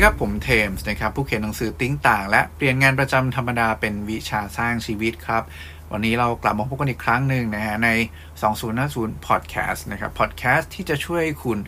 [0.00, 5.42] วัสดีครับ ผมเทมส์นะครับ ผู้เขียนหนังสือ Think ต่างและเปลี่ยนงานประจำธรรมดาเป็นวิชาสร้างชีวิตครับ
[5.92, 7.88] วันนี้เรากลับมาพบกันอีกครั้งหนึ่งนะฮะใน
[8.58, 11.58] 2050 Podcast นะครับ Podcast ที่จะช่วยคุณ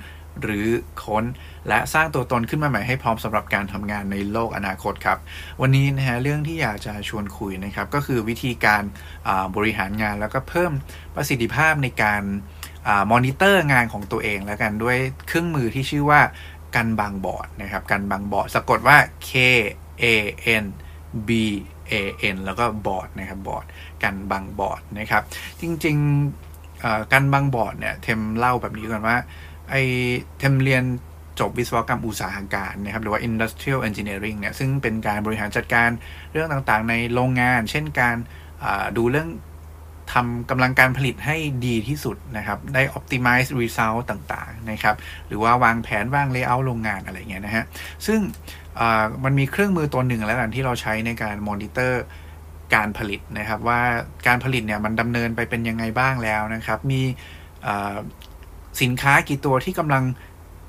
[0.43, 0.67] รื้อ
[1.03, 1.25] ค้น
[1.69, 5.19] และสร้างตัวตนขึ้นมาใหม่ให้พร้อมสำหรับการทำงานในโลกอนาคตครับ
[5.61, 8.83] วันนี้นะฮะเรื่องที่อยากจะชวนคุยนะครับ ก็คือวิธีการ
[9.57, 10.73] บริหารงานแล้วก็เพิ่ม
[11.15, 12.23] ประสิทธิภาพในการ
[13.13, 16.21] มอนิเตอร์งานของตัวเองแล้วกันด้วยเครื่องมือที่ชื่อว่า
[16.77, 18.97] กันบางบอดนะครับกันบางบอดสะกดว่า
[19.29, 19.31] K
[20.03, 20.05] A
[20.63, 20.65] N
[21.29, 21.31] B
[21.91, 21.95] A
[22.35, 23.65] N แล้วก็บอดนะครับบอด
[24.03, 25.23] กันบางบอดนะครับ
[25.61, 29.17] จริงๆกันบางบอดเนี่ยเทมเล่าแบบนี้ก่อนว่า
[29.71, 29.75] ไอ
[30.39, 30.85] เทมเรียน
[31.41, 35.89] จบวิศวกรรมอุตสาหการนะครับหรือว่า industrial engineering เนี่ยซึ่งเป็นการบริหารจัดการ
[36.33, 38.17] เรื่องต่างๆ ในโรงงาน เช่นการ
[38.97, 39.29] ดูเรื่อง
[40.13, 41.37] ทำกำลังการผลิตให้
[41.67, 47.65] ดีที่สุดนะครับ ได้ optimize result ต่างๆนะครับ หรือว่าวางแผนวาง layout โรงงานอะไรเงี้ยนะฮะ
[48.07, 48.21] ซึ่ง
[49.25, 52.03] มันมีเครื่องมือตัวหนึ่งแล้วกันที่เราใช้ในการมอนิเตอร์
[52.75, 53.81] การผลิตนะครับ ว่า
[54.27, 57.03] การผลิตเนี่ยมันดำเนินไปเป็นยังไงบ้างแล้วนะครับ มี
[58.83, 60.03] สินค้ากี่ตัวที่กำลัง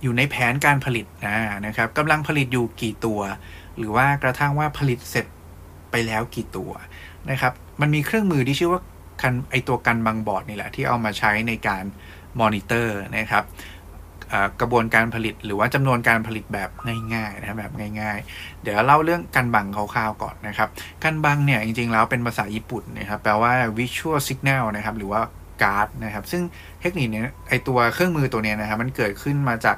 [0.03, 1.05] อยู่ในแผนการผลิต
[1.67, 3.19] นะครับกำลังผลิตอยู่กี่ตัว
[3.77, 5.25] หรือว่ากระทั่งว่าผลิตเสร็จ
[5.91, 6.71] ไปแล้วกี่ตัว
[7.31, 8.81] นะครับ มันมีเครื่องมือที่ชื่อว่า
[9.23, 11.83] คันไอตัวกันบางบอดนี่แหละที่เอามาใช้ในการ
[12.39, 13.45] มอนิเตอร์นะครับ
[14.61, 16.69] กระบวนการผลิตหรือว่าจำนวนการผลิตแบบ
[17.13, 20.69] ง่ายๆนะครับแบบง่าย ๆ เดี๋ยวเล่าเรื่องกันบังคร่าวๆก่อนนะครับ
[21.03, 25.21] กันบังเนี่ยจริงๆแล้วเป็นภาษาญี่ปุ่นนะครับแปลว่า visual signal นะครับหรือว่า
[25.63, 26.43] การ์ดนะครับซึ่ง
[26.81, 29.77] เทคนิคนี้ไอตัวเครื่องมือตัวนี้นะครับมันเกิดขึ้นมาจาก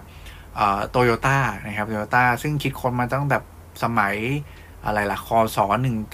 [0.90, 1.38] โตโยต้า
[1.68, 3.38] นะครับโตโยต้าซึ่งคิดค้นมาตั้งแต่
[3.84, 4.16] สมัย
[4.86, 5.58] อะไรล่ะคศ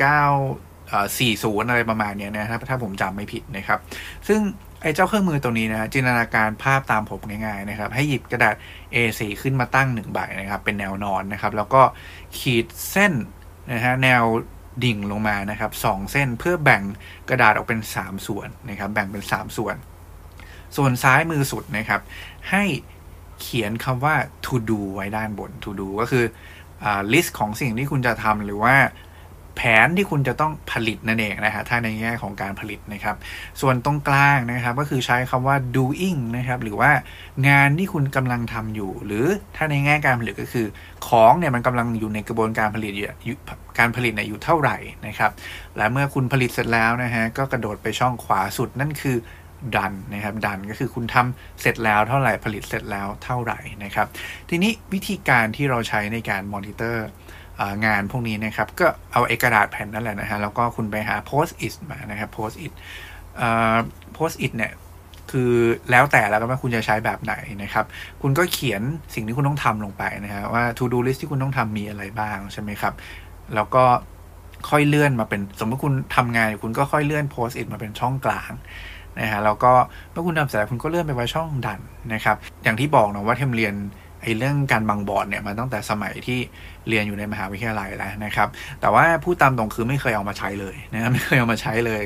[0.10, 3.80] 19 40 อะไรประมาณนี้นะครับถ้าผมจำไม่ผิดนะครับ
[4.28, 4.40] ซึ่ง
[4.82, 8.56] ไอ้เจ้าเครื่องมือตัวนี้นะจินตนาการภาพตามผมง่ายๆนะครับ ให้หยิบกระดาษ
[8.94, 11.82] A4 ขึ้นมาตั้ง1ใบนะครับ เป็นแนวนอนนะครับ แล้วก็
[12.38, 13.14] ขีดเส้น
[13.74, 14.24] นะฮะแนว
[14.84, 16.82] ดิ่งลงมานะครับสเส้นเพื่อแบ่ง
[17.30, 19.76] กระดาษออกเป็น 3 ส่วนนะครับ แบ่งเป็น 3 ส่วน
[20.78, 22.02] ส่วนซ้ายมือสุดนะครับ
[22.50, 22.64] ให้
[23.42, 24.16] เขียนคำว่า
[24.46, 26.26] to do ไว้ด้านบน to do ก็คือ
[26.84, 28.76] อ list ของสิ่งที่คุณจะทำหรือว่า
[29.62, 33.16] ผนที่คุณจะต้องผลิตนั่นเองนะฮะถ้าในแง่ของการผลิตนะครับ
[33.62, 36.92] ส่วนตรงกลางนะครับก็คือใช้คำว่า doing นะครับหรือว่า
[37.48, 40.68] งานที่คุณกำลังทำอยู่ หรือถ้าในแง่การผลิตก็คือ
[41.08, 43.36] ของเนี่ยมันกำลังอยู่ในกระบวนการผลิตอยู่
[43.80, 44.78] การผลิตเนี่ยอยู่เท่าไหร่
[45.08, 45.32] นะครับ
[45.78, 49.18] และเมื่อคุณผลิตเสร็จแล้วนะฮะก็กระโดดไปช่องขวาสุดนั่นคือ
[49.76, 54.08] ดันนะครับดันก็คือคุณทำเสร็จแล้วเท่าไหร่ผลิตเสร็จแล้วเท่าไหร่นะครับ
[54.50, 57.08] ทีนี้วิธีการที่เราใช้ในการมอนิเตอร์
[57.86, 62.74] งานพวกนี้นะครับ ก็เอาเอกระดาษแผ่นนั่นแหละนะฮะ แล้วก็คุณไปหา post it มานะครับ post it
[64.18, 64.72] post it เนี่ย
[65.32, 65.54] คือ
[65.92, 67.34] แล้วแต่แล้วกันว่าคุณจะใช้แบบไหน
[67.64, 67.86] นะครับ
[68.22, 68.82] คุณก็เขียน
[69.14, 72.94] สิ่งที่คุณต้องทำลงไปนะฮะว่า to do list ที่คุณต้องทำมีอะไรบ้างใช่ไหมครับ
[73.56, 73.84] แล้วก็
[74.70, 78.52] ค่อยเลื่อนมาเป็น สมมติคุณทำงานคุณก็ค่อยเลื่อน post it มาเป็นช่องกลาง
[79.20, 79.72] นะฮะแล้วก็
[80.12, 81.80] เมื่อคุณทำเสร็จคุณก็เลื่อนไปไว้ช่องดัน
[82.14, 83.76] นะครับ อย่างที่บอกนะว่าเทมเรียน
[84.22, 86.40] ไอ้เรื่องการบังบอดเนี่ยมาตั้งแต่สมัยที่
[86.88, 88.48] เรียนอยู่ในมหาวิทยาลัยแล้วนะครับ
[88.82, 92.04] แต่ว่าผู้ตามตรงคือไม่เคยเอามาใช้เลยนะไม่เคยเอามาใช้เลย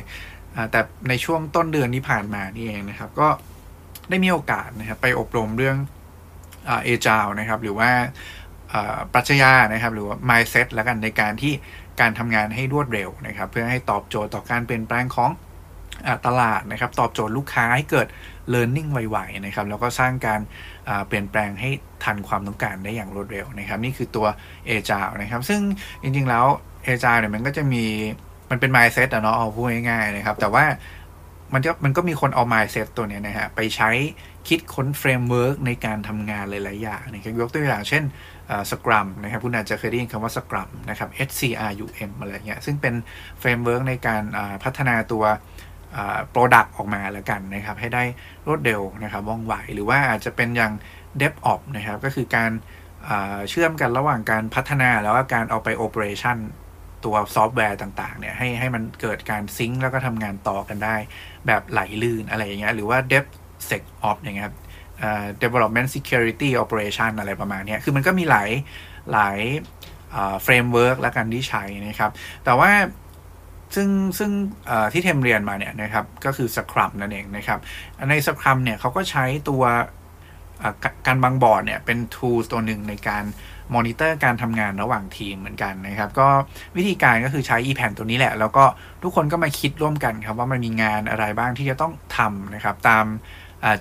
[0.72, 3.28] แต่ในช่วงต้นเดือนที่ผ่านมานี่เองนะครับ ก็
[4.10, 5.78] ได้มีโอกาสนะครับไปอบรมเรื่อง
[6.84, 7.90] เอจาวนะครับ หรือว่า
[9.14, 11.54] ปรัชญานะครับ หรือว่า mindset แล้วกันในการที่
[12.02, 15.30] การทำงานให้รวดเร็วนะครับ เพื่อให้ตอบโจทย์ต่อการเปลี่ยนแปลงของ
[16.26, 18.08] ตลาดนะครับ ตอบโจทย์ลูกค้าให้เกิด
[18.54, 20.42] learning ไวๆนะครับแล้วก็สร้างการ
[21.08, 21.70] เปลี่ยนแปลงให้
[22.04, 24.28] ทันความต้องการได้อย่างรวดเร็วนะครับ นี่คือตัว
[24.70, 25.62] a g i l e นะครับ ซึ่ง
[26.04, 26.46] จริงๆแล้ว
[26.92, 27.84] a g i l e เนี่ยมันก็จะมี
[28.52, 30.66] มันเป็น mindset อะเนาะเอาพูดง่ายๆนะครับ แต่ว่า
[31.54, 33.90] มันก็มันก็มีคนเอา mindset ตัวนี้นะฮะไปใช้
[34.48, 38.04] คิดค้น framework ในการทำงานหลายๆอย่างนะครับยกตัวอย่างเช่น
[38.72, 42.94] Scrum นะครับคุณอาจจะเคยได้ยินคำว่า Scrum นะครับ S C R U M อะไรเงี้ยซึ่งเป็น
[43.40, 44.24] framework ในการ
[44.64, 45.24] พัฒนาตัว
[46.32, 48.04] product ออกมาแล้วกันนะครับ ให้ได้
[48.48, 50.74] รวดเร็วนะครับว่องไวหรือว่าอาจจะเป็นอย่าง
[51.22, 52.52] d e v o p นะครับก็คือการ
[53.50, 56.38] เชื่อมกันระหว่างการพัฒนาแล้วก็การเอาไป operation
[57.06, 60.96] ตัวซอฟต์แวร์ต่างๆเนี่ยให้ให้มันเกิดการ sync แล้วก็ทำงานต่อกันได้
[61.48, 63.26] แบบไหลลื่นอะไรอย่างเงี้ยหรือว่า d e v
[63.70, 64.58] s e c o p อย่างเงี้ยครับ
[65.44, 68.50] development security operation อะไรประมาณนี้คือมันก็มีหลาย
[69.12, 69.40] หลาย
[70.44, 72.12] framework และกันที่ใช้นะครับ
[72.46, 72.72] แต่ว่า
[73.76, 74.32] ซึ่งซึ่ง
[74.94, 77.60] ที่เทมเรียนมาเนี่ยนะครับก็คือ Scrum นั่นเองนะครับ
[78.10, 79.64] ใน Scrum เนี่ยเขาก็ใช้ตัว
[81.08, 83.24] Kanban board เนี่ยเป็น tool ตัวหนึ่งในการ
[83.76, 86.28] มอนิเตอร์การทำงานระหว่างทีมเหมือนกันนะครับ ก็
[86.78, 88.64] วิธีการก็คือใช้ e แผ่นตัวนี้แหละ แล้วก็
[89.04, 93.06] ทุกคนก็มาคิดร่วมกันครับว่ามันมีงานอะไรบ้างที่จะต้องทำนะครับ ตาม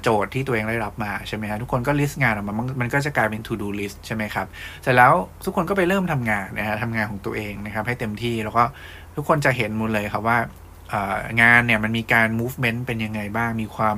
[0.02, 4.46] โจทย์ที่ตัวเองได้รับมาใช่ไหมฮะทุกคนก็ list งานออกมามันก็จะกลายเป็น to do list ใช่ไหมครับ
[4.82, 5.12] เสร็จแล้ว
[5.44, 8.64] ทุกคนก็ไปเริ่มทำงานนะฮะทำงานของตัวเองนะครับ ให้เต็มที่แล้วก็
[9.16, 10.38] ทุกคนจะเห็น move เลยครับว่า
[11.42, 13.96] งานเนี่ยมันมีการ movement เป็นยังไงบ้างมีความ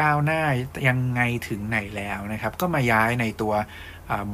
[0.00, 0.42] ก้าวหน้า
[0.88, 3.52] ยังไงถึงไหนแล้วนะครับ ก็มาย้ายในตัว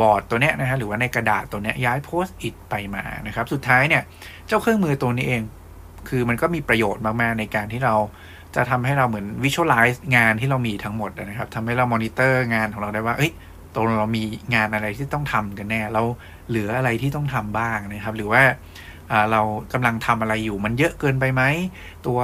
[0.00, 4.02] บอร์ดตัวเนี้ยนะฮะหรือว่าในกระดาษตัวเนี้ยย้าย Post-it ไปมานะครับ สุดท้ายเนี่ย
[4.46, 5.42] เจ้าเครื่องมือตัวนี้เอง
[6.08, 7.94] คือมันก็มีประโยชน์มากๆในการที่เรา
[8.56, 13.32] จะทำให้เราเหมือน visualize งานที่เรามีทั้งหมดนะครับทำให้เรามอนิเตอร์งานของเราได้ว่า เอ้ย
[13.74, 16.02] ตรงเรามีงานอะไรที่ต้องทำกันแน่ เรา
[16.48, 18.42] เหลืออะไรที่ต้องทำบ้างนะครับ หรือว่า
[19.32, 21.42] เรากำลังทำอะไรอยู่มันเยอะเกินไปไหม
[22.06, 22.18] ตัว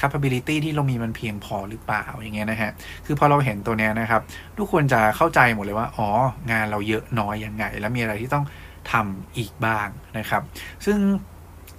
[0.00, 2.70] capability ที่เรามีมันเพียงพอหรือเปล่าอย่างเงี้ยนะฮะ
[3.06, 4.22] คือพอเราเห็นตัวเนี้ยนะครับ
[4.58, 6.08] ทุกคนจะเข้าใจหมดเลยว่า อ๋อ
[6.50, 8.44] งานเราเยอะน้อยยังไง แล้วมีอะไรที่ต้อง
[8.92, 9.88] ทำอีกบ้าง
[10.18, 10.42] นะครับ
[10.86, 10.98] ซึ่ง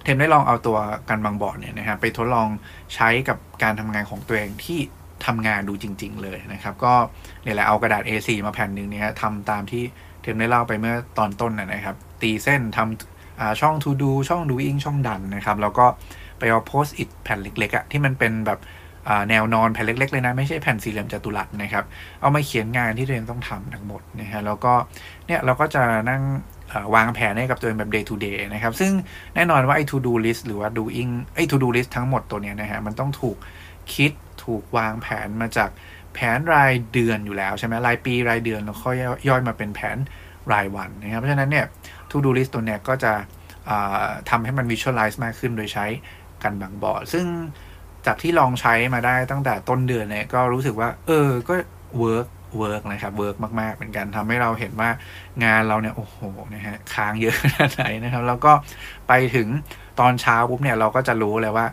[0.04, 2.48] เทมได้ลองเอาตัวการบางบอร์ดเนี่ยนะครับไปทดลอง
[2.94, 4.78] ใช้กับการทำงานของตัวเองที่
[5.26, 6.94] ทำงานดูจริง ๆ เลยนะครับ ก็
[7.42, 9.82] เนี่ยแหละเอากระดาษ A4 มาแผ่นหนึ่งเนี่ยทำตามที่
[10.22, 15.86] เทมได้เล่าไปเมื่อตอนต้นนะครับ ตีเส้นทำช่อง to do ช่อง doing ช่องดันนะครับ แล้วก็
[16.38, 18.58] ไปเอา post it แผ่นเล็กๆอะที่มันเป็นแบบ
[19.30, 21.84] แนวนอนแผ่นเล็ก ๆ เลยนะ ไม่ใช่แผ่นสี่เหลี่ยมจัตุรัสนะครับ
[22.20, 24.72] เอามาเขียนงานที่ตัวเองต้องทำทั้งหมดนะฮะแล้วก็
[25.26, 26.22] เนี่ยเราก็จะนั่ง
[26.94, 28.92] วางแผนให้กับตัวเองแบบ day to day นะครับ ซึ่ง
[29.34, 33.36] แน่นอนว่าไอ้ to do list หรือว่า doing ไอ้ to do list ทั้งหมดตัวเนี้ยนะฮะมันต้องถูก
[33.94, 34.12] คิด
[34.44, 35.70] ถูกวางแผนมาจาก
[36.14, 38.96] แผนรายเดือนอยู่แล้วใช่ไหมรายปีรายเดือนแล้วค่อย
[39.28, 39.96] ย่อยมาเป็นแผน
[40.52, 41.66] รายวันนะครับ เพราะฉะนั้นเนี่ย
[42.10, 43.12] to do list ตัวเนี้ยก็จะ
[44.30, 45.86] ทำให้มัน visualize มากขึ้นโดยใช้
[46.42, 47.26] กันบางบอร์ดซึ่ง
[48.06, 51.54] จากที่ลองใช้มาได้ตั้งแต่ต้นเดือนเนี่ยก็รู้สึกว่า เออก็
[52.02, 52.28] work
[52.62, 54.90] work นะครับ work มากๆเป็นกันทำให้เราเห็นว่า
[55.44, 56.18] งานเราเนี่ยโอ้โห
[56.54, 58.52] นะฮะค้างเยอะขนาดไหนนะครับ แล้วก็
[59.08, 59.48] ไปถึง
[60.00, 61.66] ตอนเช้าปุ๊บเนี่ยเราก็จะรู้เลยว่า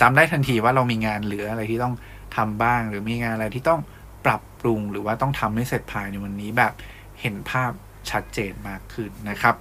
[0.00, 1.94] จำได้ทันทีว่าเรามีงานเหลืออะไรที่ต้อง
[2.36, 3.80] ทำบ้าง หรือมีงานอะไรที่ต้อง
[4.24, 6.72] ปรับปรุงหรือว่าต้องทำให้เสร็จภายในวันนี้แบบ
[7.20, 7.70] เห็นภาพ
[8.10, 9.54] ชัดเจนมากขึ้นนะครับ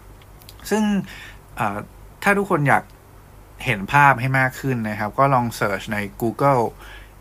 [0.69, 0.83] ซึ่ง
[2.23, 2.83] ถ้าทุกคนอยาก
[3.65, 6.63] เห็นภาพให้มากขึ้นนะครับ ก็ลองเสิร์ชใน Google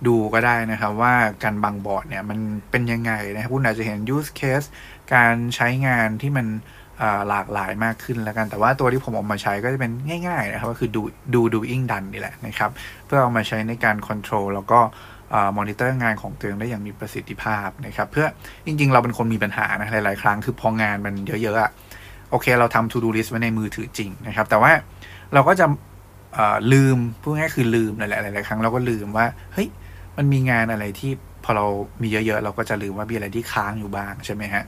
[0.07, 2.39] ดูก็ได้นะครับว่าการบังบอร์ดเนี่ยมัน
[2.71, 4.67] เป็นยังไงนะครับคุณอาจจะเห็น use case
[5.15, 6.47] การใช้งานที่มัน
[7.29, 9.93] หลากหลายมากขึ้นแล้วกัน แต่ว่าตัวที่ผมออกมาใช้ก็จะเป็น
[10.29, 11.03] ง่ายๆนะครับ ก็คือดู
[11.35, 12.71] ดู doing done นี่แหละนะครับ
[13.07, 14.81] เพื่อเอามาใช้ในการ control แล้วก็
[15.59, 18.27] มอนิเตอร์งานของตัวเองได้อย่างมีประสิทธิภาพนะครับ เพื่อ
[18.67, 21.71] จริงๆ เราเป็นคนมีปัญหานะหลายๆ ครั้งคือพองานมันเยอะๆอะ
[22.31, 24.73] โอเค เราทำ to do list ไว้ในมือถือจริงนะครับ แต่ว่า
[25.35, 25.67] เราก็จะ
[26.73, 29.69] ลืมพูดง่ายคือลืมหลายๆหลายๆครั้งเราก็ลืมว่าเฮ้ย
[30.17, 31.13] มันมีงานอะไรที่
[31.45, 31.67] พอเรา
[32.03, 34.63] มีเยอะๆ เราก็จะลืมว่ามีอะไรที่ค้างอยู่บ้างใช่ไหมฮะ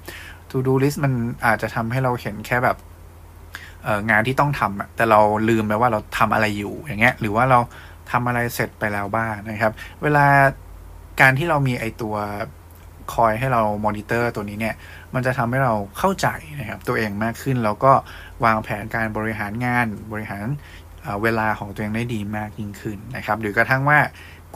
[0.51, 1.13] to do list มัน
[1.47, 2.77] อาจจะทำให้เราเห็นแค่แบบ
[4.11, 7.59] งานที่ต้องทำอะแต่เราลืมไปว่าเราทำอะไรอยู่อย่างเงี้ย หรือว่าเรา
[8.11, 9.73] ทำอะไรเสร็จไปแล้วบ้างนะครับ
[10.03, 10.27] เวลา
[11.21, 12.17] การที่เรามีไอตัว
[13.15, 14.75] คอยให้เรามอนิเตอร์ตัวนี้เนี่ย
[15.15, 16.29] มันจะทำให้เราเข้าใจ
[16.59, 17.93] นะครับ ตัวเองมากขึ้น แล้วก็
[18.45, 20.47] วางแผนการบริหารงานบริหาร
[21.23, 23.99] เวลาของตัวเองได้ดีมากยิ่งขึ้นนะครับ หรือกระทั่งว่า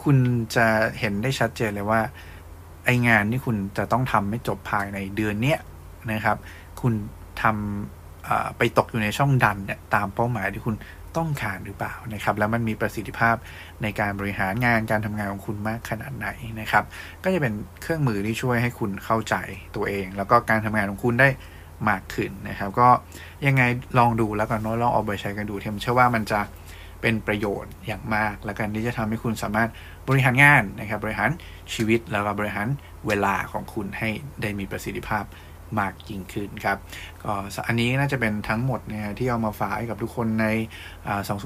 [0.03, 0.17] คุณ
[0.55, 0.67] จะ
[0.99, 2.01] เห็นได้ชัดเจนเลยว่า
[2.85, 5.59] ไองานที่คุณจะต้องทำไม่จบภายในเดือนเนี้ย
[6.11, 6.37] นะครับ
[6.81, 6.93] คุณ
[7.41, 10.75] ทำไปตกอยู่ในช่องดันเนี่ยตามเป้าหมายที่คุณ
[11.17, 13.35] ต้องการหรือเปล่านะครับ แล้วมันมีประสิทธิภาพ
[13.81, 16.27] ในการบริหารงานการทำงานของคุณมากขนาดไหน
[16.59, 16.83] นะครับ
[17.23, 19.35] ก็จะเป็นเครื่องมือที่ช่วยให้คุณเข้าใจ
[19.75, 21.29] ตัวเอง แล้วก็การทำงานของคุณได้
[21.89, 22.89] มากขึ้นนะครับ ก็
[23.45, 23.63] ยังไง
[23.99, 26.41] ลองดูแล้วกันน้ลองเอาไปใช้กันดูเทมเชื่อว่ามันจะ
[27.01, 29.69] เป็นประโยชน์อย่างมาก และกันที่จะทำให้คุณสามารถ
[30.07, 31.29] บริหารงานนะครับ บริหาร
[31.73, 32.67] ชีวิตแล้วก็บริหาร
[33.07, 34.09] เวลาของคุณให้
[34.41, 35.23] ได้มีประสิทธิภาพ
[35.79, 36.77] มากยิ่งขึ้นครับ
[37.23, 37.31] ก็
[37.67, 40.45] อันนี้น่าจะเป็นทั้งหมดนะที่เอามาฝากให้กับทุกคนใน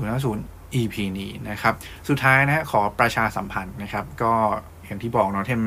[0.10, 1.74] 2050 EP นี้นะครับ
[2.10, 4.34] สุดท้ายนะขอประชาสัมพันธ์นะครับ ก็
[4.86, 5.62] อย่างที่บอกเนาะเทม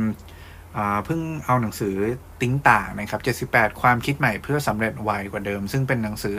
[1.04, 1.94] เพิ่งเอาหนังสือ
[2.40, 6.36] Think ต่างนะครับ 78 ความคิดใหม่เพื่อสำเร็จไวกว่าเดิม ซึ่งเป็นหนังสือ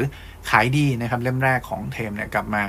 [0.50, 2.62] ขายดีนะครับ เล่มแรกของเทมเนี่ยกลับมา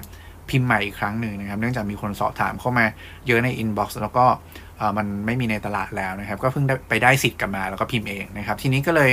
[0.51, 2.87] พิมพ์ใหม่อีกครั้งหนึ่งนะครับ เนื่องจากมีคนสอบถามเข้ามา
[3.27, 4.27] เยอะใน inbox แล้วก็
[4.97, 9.11] มันไม่มีในตลาดแล้วนะครับ ก็เพิ่งไปได้สิทธิ์กลับมาแล้วก็พิมพ์เองนะครับ ทีนี้ก็เลย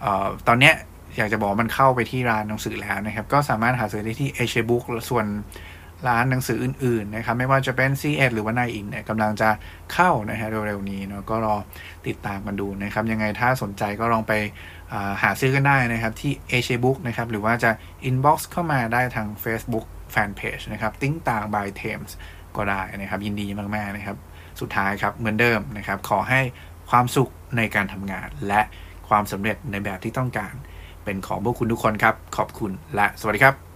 [0.00, 0.06] เอ
[0.48, 0.74] ตอนเนี้ย
[1.16, 5.26] อยากจะบอกมันเข้าไปที่ร้านหนังสือแล้วนะครับ ก็สามารถหาซื้อได้ที่ Asia Books ส่วน
[6.08, 9.50] ร้านหนังสืออื่นๆนะครับไม่ว่าจะเป็น c ีหรือว่านายอินเนี่ยกำลังจะ
[9.92, 11.56] เข้านะฮะเร็วๆนี้เนาะก็รอ
[12.06, 14.32] ติดตามกันดูนะครับยังไงถ้าสนใจก็ลองไป
[15.22, 17.70] หาซื้อกันได้นะครับที่เอเชียบุ๊กนะครับหรือว่าจะ
[18.08, 22.12] inbox เข้ามาได้ทาง Facebook Fanpage นะครับติ้งต่าง by Thames
[22.56, 24.16] ก็ได้นะครับยินดีมากๆนะครับ
[24.60, 26.40] สุดท้ายครับเหมือนเดิมนะครับขอให้
[26.90, 28.60] ความสุขในการทำงาน และ
[29.08, 30.54] ความสำเร็จในแบบที่ต้องการ
[31.04, 33.75] เป็นของพวกคุณทุกคนครับ ขอบคุณและสวัสดีครับ